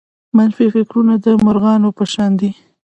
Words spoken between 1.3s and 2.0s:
مرغانو